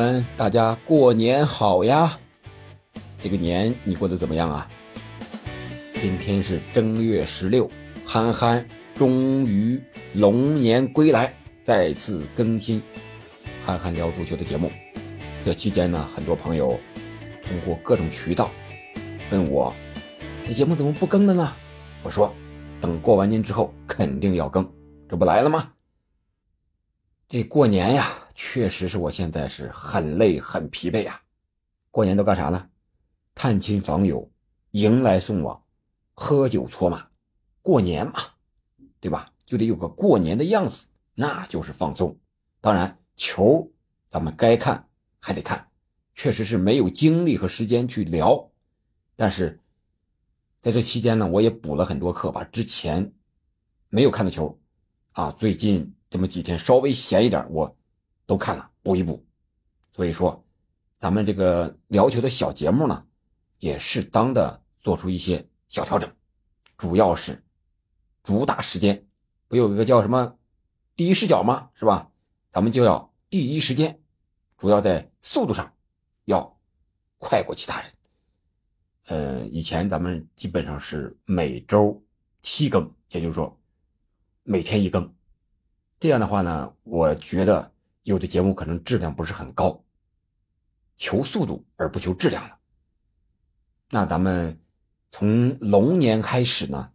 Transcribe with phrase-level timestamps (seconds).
[0.00, 2.18] 们，大家过年好呀！
[3.22, 4.66] 这个年你过得怎么样啊？
[6.00, 7.70] 今天是正月十六，
[8.06, 9.78] 憨憨终于
[10.14, 12.82] 龙年归来，再次更新
[13.62, 14.72] 憨憨聊足球的节目。
[15.44, 16.80] 这期间呢，很多朋友
[17.46, 18.50] 通过各种渠道
[19.30, 19.70] 问我，
[20.46, 21.52] 这节目怎么不更了呢？
[22.02, 22.34] 我说，
[22.80, 24.66] 等过完年之后肯定要更，
[25.10, 25.72] 这不来了吗？
[27.28, 28.19] 这过年呀。
[28.42, 31.20] 确实是我现在是很累很疲惫呀，
[31.90, 32.70] 过年都干啥呢？
[33.34, 34.30] 探亲访友，
[34.70, 35.62] 迎来送往，
[36.14, 37.06] 喝酒搓麻，
[37.60, 38.14] 过年嘛，
[38.98, 39.30] 对吧？
[39.44, 42.18] 就得有个过年的样子，那就是放松。
[42.62, 43.70] 当然，球
[44.08, 44.88] 咱们该看
[45.18, 45.68] 还得看，
[46.14, 48.50] 确实是没有精力和时间去聊。
[49.16, 49.60] 但是
[50.62, 53.12] 在这期间呢，我也补了很多课，把之前
[53.90, 54.58] 没有看的球，
[55.12, 57.76] 啊，最近这么几天稍微闲一点，我。
[58.30, 59.26] 都看了，补一补。
[59.92, 60.46] 所以说，
[61.00, 63.04] 咱们这个聊球的小节目呢，
[63.58, 66.08] 也适当的做出一些小调整，
[66.76, 67.42] 主要是
[68.22, 69.04] 主打时间，
[69.48, 70.38] 不有一个叫什么
[70.94, 71.70] 第一视角吗？
[71.74, 72.08] 是吧？
[72.52, 74.00] 咱们就要第一时间，
[74.56, 75.74] 主要在速度上
[76.26, 76.56] 要
[77.18, 77.90] 快过其他人。
[79.06, 82.00] 呃，以前咱们基本上是每周
[82.42, 83.60] 七更，也就是说
[84.44, 85.12] 每天一更。
[85.98, 87.72] 这样的话呢，我觉得。
[88.02, 89.84] 有的节目可能质量不是很高，
[90.96, 92.58] 求速度而不求质量了。
[93.90, 94.58] 那咱们
[95.10, 96.92] 从龙年开始呢，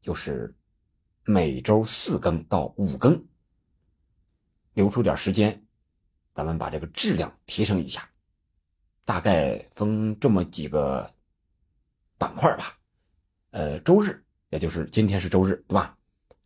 [0.00, 0.52] 就是
[1.24, 3.24] 每周四更到五更，
[4.72, 5.64] 留出点时间，
[6.34, 8.10] 咱们把这个质量提升一下。
[9.04, 11.14] 大概分这么几个
[12.18, 12.76] 板块吧。
[13.50, 15.96] 呃，周日，也就是今天是周日，对吧？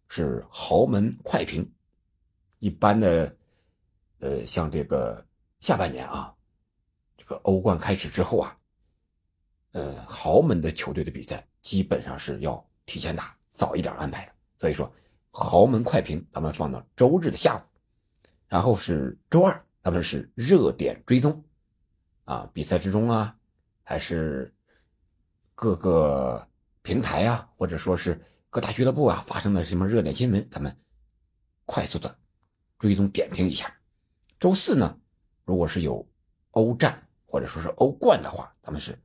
[0.09, 1.73] 是豪门快评，
[2.59, 3.35] 一般的。
[4.21, 5.25] 呃，像这个
[5.61, 6.35] 下半年啊，
[7.17, 8.59] 这个欧冠开始之后啊，
[9.73, 14.33] 呃，豪门的球队的比赛基本上是要提前打，早一点安排的。
[14.59, 14.93] 所以说，
[15.31, 17.61] 豪门快评咱们放到周日的下午，
[18.49, 21.45] 然后是周二，咱们是热点追踪
[22.25, 23.39] 啊，比赛之中啊，
[23.85, 24.53] 还是
[25.55, 26.49] 各个
[26.83, 30.77] 平台啊，或者说是各大俱乐部啊发生的什么热点新闻，咱们
[31.67, 32.19] 快速的
[32.81, 33.73] 追踪点评一下。
[34.41, 35.01] 周四呢，
[35.45, 36.09] 如果是有
[36.53, 38.97] 欧战或者说是欧冠的话，咱们是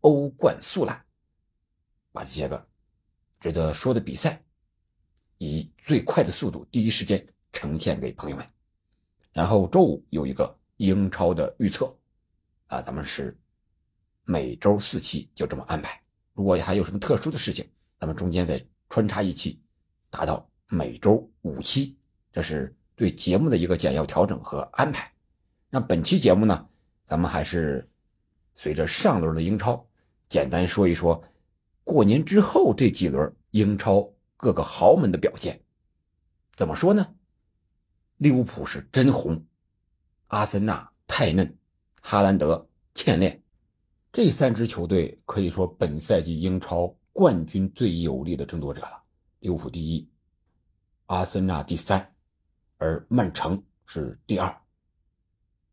[0.00, 1.02] 欧冠速览，
[2.12, 2.68] 把这些个
[3.40, 4.44] 值得说的比赛，
[5.38, 8.46] 以最快的速度第一时间呈现给朋友们。
[9.32, 11.96] 然后周五有一个英超的预测，
[12.66, 13.34] 啊，咱们是
[14.24, 15.98] 每周四期就这么安排。
[16.34, 17.66] 如果还有什么特殊的事情，
[17.98, 19.58] 咱们中间再穿插一期，
[20.10, 21.96] 达到每周五期，
[22.30, 22.76] 这是。
[22.94, 25.12] 对节目的一个简要调整和安排。
[25.70, 26.68] 那本期节目呢，
[27.04, 27.88] 咱们还是
[28.54, 29.86] 随着上轮的英超，
[30.28, 31.22] 简单说一说
[31.84, 35.60] 过年之后这几轮英超各个豪门的表现。
[36.54, 37.14] 怎么说呢？
[38.18, 39.44] 利物浦是真红，
[40.28, 41.56] 阿森纳太嫩，
[42.00, 43.42] 哈兰德欠练。
[44.12, 49.02] 这三支球队可以说本赛季英超冠军最有力的争夺者了。
[49.40, 50.08] 利物浦第一，
[51.06, 52.14] 阿森纳第三。
[52.82, 54.60] 而曼城是第二，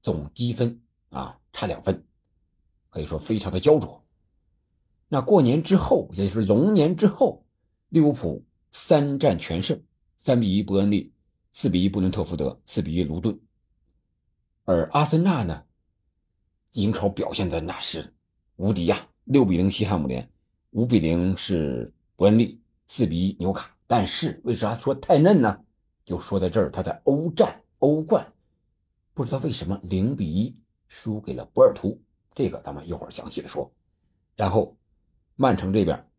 [0.03, 2.05] 总积分啊差两分，
[2.91, 4.05] 可以说非常的焦灼。
[5.07, 7.43] 那过年之后，也就是龙年之后，
[7.89, 9.81] 利物浦三战全胜，
[10.17, 11.11] 三比一伯恩利，
[11.51, 13.39] 四比一布伦特福德，四比一卢顿。
[14.65, 15.63] 而阿森纳呢，
[16.73, 18.13] 英超表现的那是
[18.57, 20.31] 无敌呀，六比零西汉姆联，
[20.69, 23.75] 五比零是伯恩利，四比一纽卡。
[23.87, 25.59] 但是为啥说太嫩呢？
[26.09, 28.33] 就说在这儿，他在欧战、欧冠，
[29.13, 30.51] 不知道为什么零比一
[30.87, 32.01] 输给了博尔图，
[32.33, 33.71] 这个咱们一会儿详细的说。
[34.35, 34.75] 然后，
[35.35, 36.09] 曼城这边，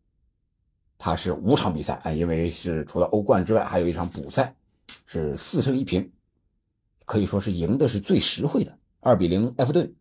[0.97, 4.55] 他是五场比赛，哎，因为是除了欧冠之外，还有一场补赛，
[5.05, 6.09] 是四胜一平，
[7.03, 8.79] 可以说是赢的是最实惠的。
[9.01, 9.93] 二比零埃弗顿，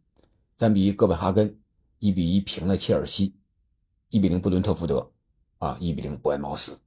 [0.57, 1.59] 三比一哥本哈根，
[1.99, 3.35] 一比一平了切尔西，
[4.09, 5.11] 一比零布伦特福德，
[5.59, 6.79] 啊，一比零伯恩茅斯。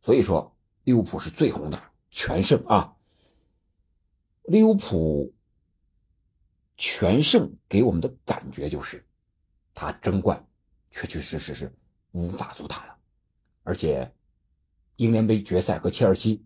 [0.00, 0.54] 所以说。
[0.84, 2.96] 利物浦是最红的，全胜啊！
[4.44, 5.34] 利物浦
[6.78, 9.06] 全胜给我们的感觉就是，
[9.74, 10.42] 他争冠
[10.90, 11.70] 确确实实是
[12.12, 12.96] 无法阻挡了。
[13.64, 14.10] 而且，
[14.96, 16.42] 英联杯决赛和切尔西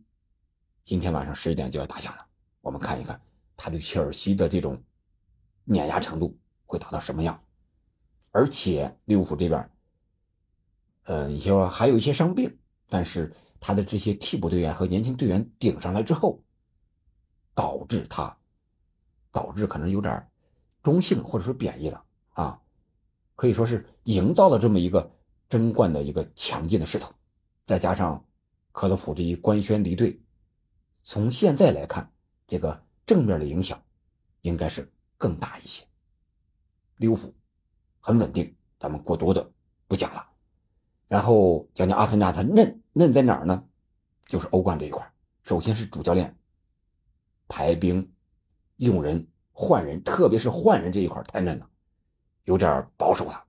[0.83, 2.27] 今天晚上十一点就要打响了，
[2.61, 3.21] 我们看一看
[3.57, 4.83] 他对切尔西的这种
[5.63, 6.37] 碾压程度
[6.67, 7.41] 会达到什么样。
[8.33, 9.71] 而且利物浦这边，
[11.05, 12.59] 呃，你说还有一些伤病，
[12.89, 13.33] 但是。
[13.65, 16.43] 他的这些替补队员和年轻队员顶上来之后，
[17.55, 18.37] 导致他
[19.31, 20.29] 导致可能有点
[20.83, 22.61] 中性或者说贬义了啊，
[23.37, 25.15] 可以说是营造了这么一个
[25.49, 27.15] 争冠的一个强劲的势头，
[27.65, 28.27] 再加上
[28.73, 30.21] 克洛普这一官宣离队，
[31.05, 32.13] 从现在来看，
[32.49, 33.81] 这个正面的影响
[34.41, 35.87] 应该是更大一些。
[36.97, 37.33] 利物浦
[38.01, 39.53] 很稳定，咱们过多的
[39.87, 40.32] 不讲了，
[41.13, 43.63] 然后讲讲阿森纳，它嫩嫩在哪儿呢？
[44.25, 45.13] 就是欧冠这一块，
[45.43, 46.35] 首先是主教练
[47.49, 48.11] 排兵。
[48.77, 51.69] 用人换人，特别是换人这一块太嫩了，
[52.45, 53.45] 有点保守了。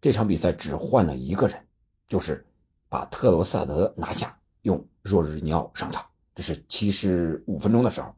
[0.00, 1.66] 这场比赛只换了一个人，
[2.06, 2.46] 就是
[2.88, 6.06] 把特罗萨德拿下，用若日尼奥上场。
[6.36, 8.14] 这是七十五分钟的时候，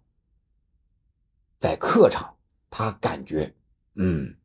[1.57, 2.37] 在客场，
[2.69, 3.53] 他感觉，
[3.95, 4.37] 嗯，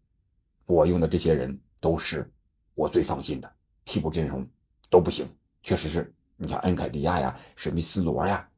[0.65, 2.31] 我用的这些人都是
[2.73, 3.54] 我最放心的，
[3.85, 4.45] 替补阵容
[4.89, 5.25] 都不行，
[5.63, 8.49] 确实是你像恩凯迪亚呀、史密斯罗呀，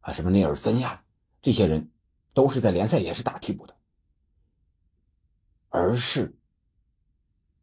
[0.00, 1.02] 啊什么内尔森呀
[1.42, 1.90] 这些人。
[2.34, 3.74] 都是在联赛也是打替补的，
[5.70, 6.32] 而是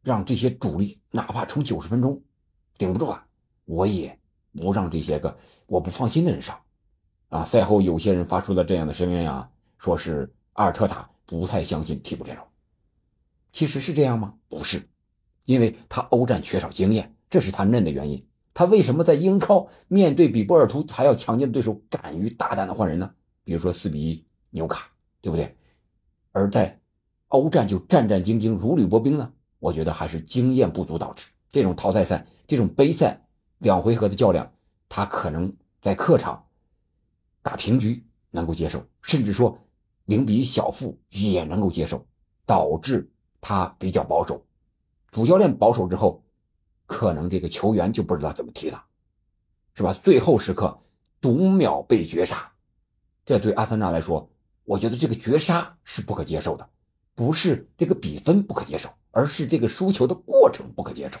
[0.02, 2.22] 让这些主力哪怕冲九十分钟
[2.76, 3.26] 顶不住了，
[3.64, 4.20] 我也
[4.52, 5.34] 不让这些个
[5.66, 6.60] 我不放心的人上。
[7.28, 12.46] 啊，赛后有些人发出了这样的声音啊，说是阿尔特塔不太相信替补阵容。
[13.52, 14.36] 其实是这样吗？
[14.46, 14.86] 不是，
[15.46, 18.22] 因为他欧战缺少经验，这是他嫩的原因。
[18.52, 23.14] 他为什么在英超面对比波尔图还要强劲的对手，敢于大胆的换人呢？
[23.42, 24.26] 比如说四比一。
[24.50, 24.90] 纽卡，
[25.20, 25.54] 对不对？
[26.32, 26.80] 而在
[27.28, 29.30] 欧战就战战兢兢、如履薄冰呢？
[29.58, 31.26] 我觉得还是经验不足导致。
[31.50, 33.26] 这种淘汰赛、这种杯赛
[33.58, 34.50] 两回合的较量，
[34.88, 36.46] 他可能在客场
[37.42, 39.58] 打平局能够接受，甚至说
[40.06, 42.06] 零比小负也能够接受，
[42.46, 43.10] 导致
[43.42, 44.45] 他比较保守。
[45.10, 46.24] 主教练保守之后，
[46.86, 48.84] 可能这个球员就不知道怎么踢了，
[49.74, 49.92] 是吧？
[49.92, 50.82] 最后时刻
[51.20, 52.52] 读秒被绝杀，
[53.24, 54.30] 这对阿森纳来说。
[54.64, 56.68] 我觉得这个绝杀是不可接受的，
[57.14, 61.20] 不是这个比分不可接受，而是这个输球的过程不可接受。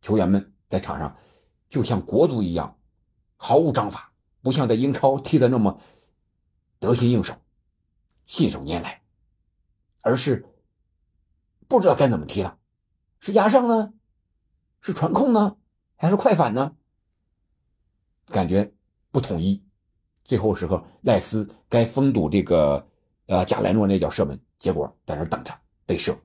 [0.00, 1.16] 球员们在场上
[1.68, 2.76] 就像国足一样，
[3.36, 4.12] 毫无章法，
[4.42, 5.80] 不像在英超踢的那么
[6.80, 7.36] 得心应手、
[8.26, 9.02] 信手拈来，
[10.02, 10.44] 而是
[11.68, 12.58] 不知道该怎么踢了，
[13.20, 13.92] 是压上呢，
[14.80, 15.56] 是传控呢，
[15.96, 16.76] 还是快反呢？
[18.26, 18.72] 感觉
[19.10, 19.62] 不统一。
[20.24, 22.88] 最后时刻，赖斯该封堵这个，
[23.26, 26.16] 呃，加莱诺那脚射门，结果在那等着被射，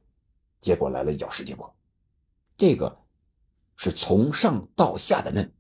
[0.62, 1.76] 结果来了一脚世界波，
[2.56, 2.98] 这个
[3.76, 5.54] 是从上到下的嫩，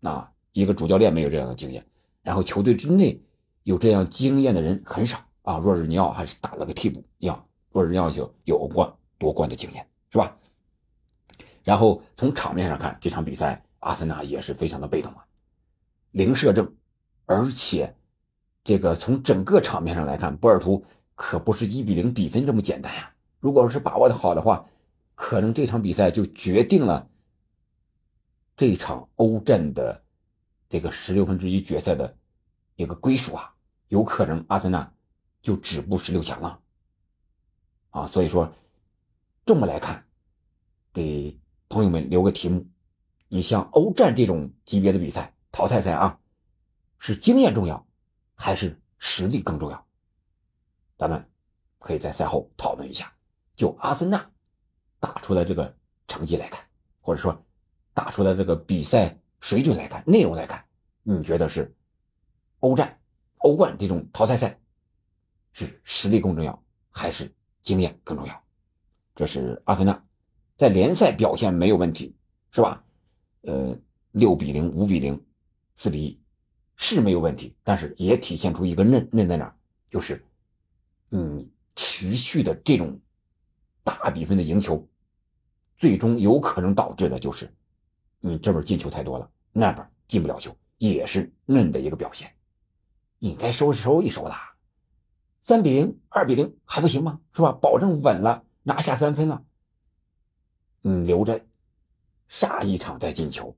[0.00, 1.86] 啊，一个主教练没有这样的经验，
[2.22, 3.22] 然后球队之内
[3.64, 5.58] 有这样经验的人很少啊。
[5.58, 10.36] 若日尼奥还是打了个替补一样，若日尼奥就有欧冠夺冠的经验，是吧？
[11.64, 15.26] 然后从场面上看，这场比赛阿森纳也是非常的被动啊，
[16.12, 16.74] 零射正。
[17.28, 17.96] 而且，
[18.62, 20.84] 这个从整个场面上来看，波尔图
[21.16, 23.12] 可不是一比零比分这么简单呀。
[23.40, 24.64] 如果是把握的好的话，
[25.16, 27.08] 可能这场比赛就决定了
[28.56, 30.04] 这场欧战的
[30.68, 32.16] 这个十六分之一决赛的
[32.76, 33.52] 一个归属啊。
[33.88, 34.92] 有可能阿森纳
[35.42, 36.60] 就止步十六强了
[37.90, 38.06] 啊。
[38.06, 38.52] 所以说，
[39.46, 40.04] 这么来看，
[40.92, 41.38] 给
[41.68, 42.66] 朋友们留个题目：
[43.28, 46.18] 你像欧战这种级别的比赛，淘汰赛啊。
[46.98, 47.86] 是经验重要，
[48.34, 49.86] 还是实力更重要？
[50.98, 51.30] 咱们
[51.78, 53.14] 可以在赛后讨论一下。
[53.54, 54.28] 就阿森纳
[54.98, 55.76] 打出来这个
[56.08, 56.66] 成绩来看，
[57.00, 57.46] 或者说
[57.94, 60.64] 打出来这个比赛水准来看、内容来看，
[61.04, 61.72] 你觉得是
[62.58, 62.98] 欧战、
[63.36, 64.58] 欧冠这种淘汰赛
[65.52, 68.45] 是实力更重要，还是经验更重要？
[69.16, 70.04] 这是阿森纳
[70.56, 72.14] 在联赛表现没有问题，
[72.52, 72.84] 是吧？
[73.40, 73.76] 呃，
[74.12, 75.20] 六比零、五比零、
[75.74, 76.20] 四比一。
[76.78, 79.56] 是没有问题，但是也体现出一个嫩嫩在哪，
[79.88, 80.22] 就是，
[81.10, 83.00] 嗯，持续的这种
[83.82, 84.86] 大比分的赢球，
[85.78, 87.50] 最终有可能导致的就是，
[88.20, 92.30] 你这边进球太多了，那边进不了球，也是嫩的一个表现。
[93.18, 94.34] 你该收拾收一收了，
[95.40, 97.20] 三比零、二比零还不行吗？
[97.32, 97.52] 是吧？
[97.52, 99.44] 保证稳了，拿下三分了。
[100.82, 101.40] 嗯，留着
[102.26, 103.56] 下一场再进球，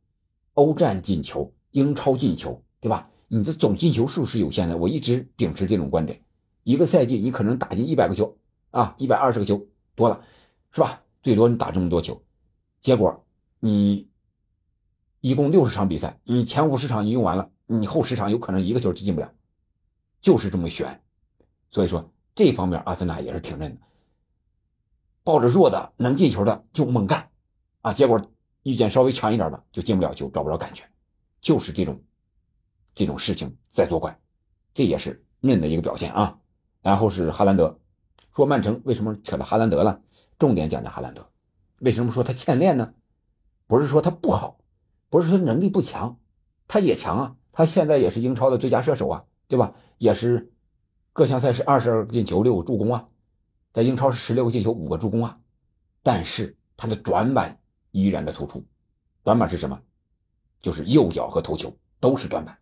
[0.52, 2.62] 欧战进球，英超进球。
[2.80, 3.10] 对吧？
[3.26, 6.22] 你的总进球数是有限的，我一直秉持这种观点。
[6.62, 8.38] 一个赛季你可能打进一百个球
[8.70, 10.24] 啊，一百二十个球多了，
[10.70, 11.02] 是吧？
[11.24, 12.22] 最多你打这么多球，
[12.80, 13.26] 结果
[13.58, 14.08] 你
[15.20, 19.34] 一共六十场比赛，你前五十场你用完了，你后十场有可能一个球都进不了，
[20.20, 21.02] 就是这么悬。
[21.72, 23.80] 所以说这方面阿森纳也是挺认的，
[25.28, 27.28] 抱着弱的能进球的就猛干
[27.82, 28.18] 啊，结果
[28.62, 30.84] 意见稍微强一点的就进不了球，找不着感觉，
[31.38, 32.02] 就是这种。
[32.94, 34.18] 这种事情在作怪，
[34.72, 36.38] 这也是韧的一个表现啊。
[36.80, 37.78] 然后是哈兰德，
[38.34, 40.00] 说曼城为什么扯到哈兰德了？
[40.38, 41.28] 重点讲讲哈兰德，
[41.80, 42.94] 为什么说他欠练呢？
[43.66, 44.58] 不是说他不好，
[45.10, 46.18] 不是说能力不强，
[46.66, 49.74] 他也强啊，他现在也是英超的最佳射手啊，对吧？
[49.98, 50.50] 也是
[51.12, 53.08] 各项赛事二十二个进球六个助攻啊，
[53.78, 55.38] 在英超是十六个进球五个助攻啊，
[56.02, 57.60] 但是他的短板
[57.92, 58.66] 依然的突出，
[59.22, 59.80] 短板是什么？
[60.60, 62.58] 就是右脚和头球都是短板。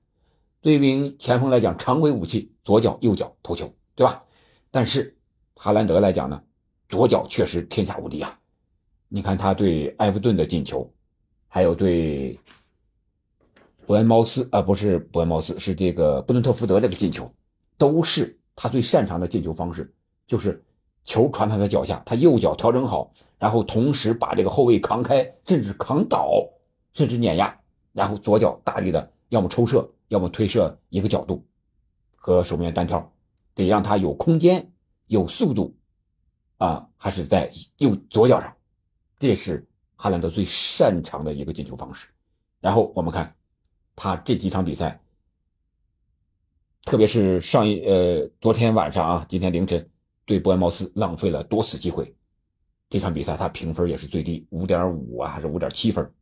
[0.61, 4.25] 对于前锋来讲，常规武器左脚右脚头球，对吧？
[4.70, 5.16] 但是
[5.54, 6.42] 哈兰德来讲呢？
[6.87, 8.38] 左脚确实天下无敌啊！
[9.08, 10.92] 你看他对埃弗顿的进球，
[11.49, 12.38] 还有对
[13.87, 17.35] 伯恩茅斯啊，不是伯恩茅斯，是这个布伦特福德这个进球，
[17.78, 19.94] 都是他最擅长的进球方式，
[20.26, 20.62] 就是
[21.06, 26.28] 球传他的脚下，他右脚调整好，然后同时把这个后卫扛开，甚至扛倒，
[26.92, 27.58] 甚至碾压，
[27.94, 31.46] 然后左脚大力的要么抽射，要么推射一个角度，
[32.14, 33.10] 和守门员单挑，
[33.54, 34.70] 得让他有空间、
[35.06, 35.75] 有速度。
[36.58, 38.56] 啊，还是在右左脚上，
[39.18, 42.08] 这是哈兰德最擅长的一个进球方式。
[42.62, 43.36] 然后我们看
[43.94, 44.98] 他这几场比赛，
[46.86, 49.86] 特别是上一呃昨天晚上啊，今天凌晨
[50.26, 52.14] 对伯恩茅斯浪费了多次机会，
[52.90, 56.12] 这场比赛他评分也是最低五点五啊，还是五点七分。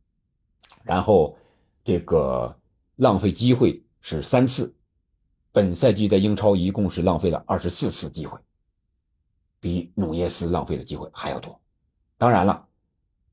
[0.83, 1.35] 然后
[1.83, 2.57] 这个
[2.95, 4.73] 浪费机会是三次，
[5.51, 8.39] 本赛季在英超一共是浪费了二十四次机会。
[9.59, 11.59] 比努涅斯浪费的机会还要多。
[12.19, 12.67] 当然了，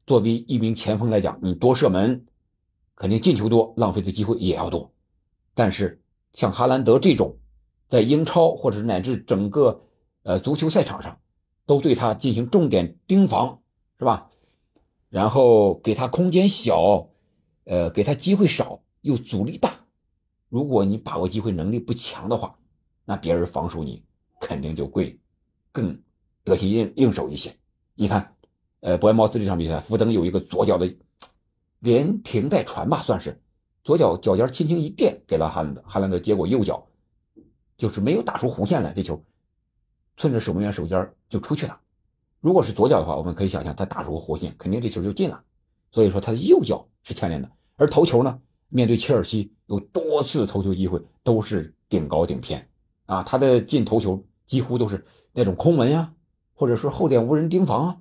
[0.07, 2.25] 作为一名前锋来讲，你多射门，
[2.97, 4.91] 肯定进球多，浪费的机会也要多。
[5.53, 6.03] 但是
[6.33, 7.37] 像哈兰德这种，
[7.87, 9.83] 在英超或者乃至整个
[10.23, 11.21] 呃足球赛场上，
[11.67, 13.61] 都对他进行重点盯防，
[13.99, 14.31] 是吧？
[15.09, 17.09] 然后给他空间小，
[17.65, 19.87] 呃，给他机会少，又阻力大。
[20.49, 22.59] 如果你把握机会能力不强的话，
[23.05, 24.05] 那别人防守你
[24.41, 25.19] 肯定就会
[25.71, 26.03] 更。
[26.45, 27.55] 得心应应手一些，
[27.95, 28.35] 你看，
[28.81, 30.93] 呃，伯恩茅斯这场比赛，福登有一个左脚的
[31.79, 33.41] 连停带传吧，算是
[33.85, 36.89] 左脚脚尖轻轻一垫给了哈兰德，哈兰德结果右脚
[37.77, 39.23] 就是没有打出弧线来，这球
[40.17, 41.81] 顺着守门员手尖就出去了。
[42.41, 45.43] 如果是左脚的话，我们可以想象他打出弧线，肯定这球就进了。
[45.91, 52.69] 所以说他的右脚是牵连的，而头球呢，面对切尔西有多次头球机会都是顶高顶偏
[53.07, 56.15] 啊，他的进头球几乎都是那种空门呀。
[56.55, 58.01] 或者说后点无人盯防啊，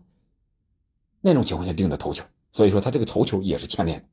[1.20, 4.08] 那种情况下定的头球，所以说他这个头球也是牵连。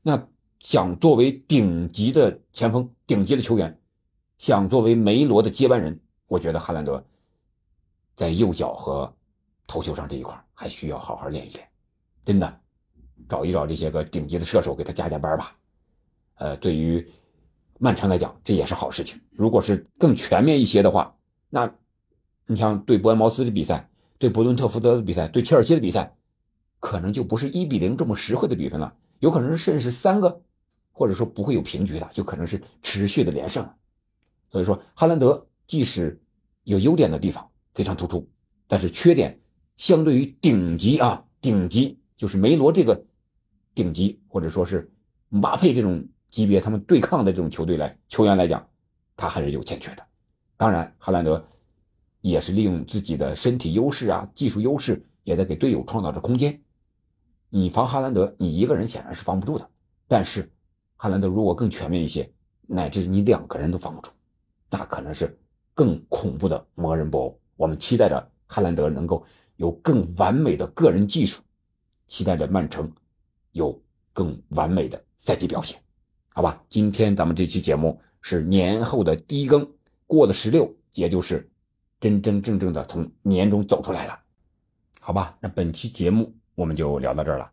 [0.00, 0.26] 那
[0.58, 3.80] 想作为顶级的前锋、顶级的球员，
[4.36, 6.00] 想作为梅罗的接班人，
[6.32, 7.04] 我觉得哈兰德
[8.16, 9.14] 在右脚和
[9.66, 11.68] 头球上这一块还需要好好练一练。
[12.24, 12.60] 真的，
[13.28, 15.54] 找一找这些个顶级的射手给他加加班吧。
[16.36, 17.06] 呃，对于
[17.78, 19.20] 曼城来讲，这也是好事情。
[19.30, 21.14] 如果是更全面一些的话，
[21.50, 21.74] 那。
[22.46, 26.16] 你像对伯恩茅斯的比赛，对伯顿特福德的比赛，对切尔西的比赛，
[26.80, 30.42] 可能就不是一比零这么实惠的比分了，有可能甚至是三个，
[30.90, 33.72] 或者说不会有平局的，就可能是持续的连胜。
[34.50, 36.20] 所以说，哈兰德即使
[36.64, 38.28] 有优点的地方非常突出，
[38.66, 39.40] 但是缺点
[39.76, 43.04] 相对于顶级啊，顶级就是梅罗这个
[43.74, 44.92] 顶级，或者说是
[45.28, 48.68] 姆巴佩这种级别，他们对抗的这种球队来球员来讲，
[49.16, 50.06] 他还是有欠缺的。
[50.56, 51.48] 当然，哈兰德。
[52.24, 56.62] 也是利用自己的身体优势啊，技术优势，也在给队友创造着空间。
[57.48, 59.68] 你防哈兰德，你一个人显然是防不住的。
[60.06, 60.52] 但是，
[60.94, 62.32] 哈兰德如果更全面一些，
[62.68, 64.10] 乃至你两个人都防不住，
[64.70, 65.36] 那可能是
[65.74, 67.40] 更恐怖的魔人布偶。
[67.56, 69.24] 我们期待着哈兰德能够
[69.56, 71.42] 有更完美的个人技术，
[72.06, 72.90] 期待着曼城
[73.52, 73.80] 有
[74.12, 75.80] 更完美的赛季表现。
[76.34, 79.70] 好吧，今天咱们这期节目是年后的第一更，
[80.06, 81.48] 过了十六，也就是。
[82.00, 84.18] 真真正正的从年中走出来了，
[84.98, 85.38] 好吧？
[85.38, 87.48] 那本期节目我们就聊到这儿了。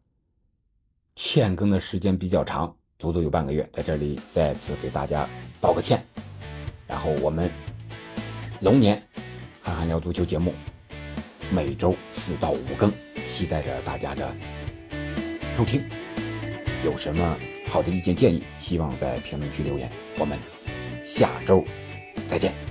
[1.14, 5.30] 欠更的时间比较长，足足有半个月，在这里再次给大家
[5.62, 6.04] 道个歉。
[6.88, 7.52] 然后我们
[8.62, 9.02] 龙年
[9.62, 10.54] 韩寒聊足球节目
[11.50, 12.92] 每周四到五更，
[13.26, 14.30] 期待着大家的
[15.56, 15.82] 收听。
[16.84, 17.38] 有什么
[17.68, 19.90] 好的意见建议，希望在评论区留言。
[20.18, 20.38] 我们
[21.06, 21.64] 下周
[22.28, 22.69] 再见。